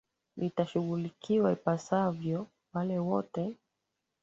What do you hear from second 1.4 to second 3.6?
ipasavyo wale wote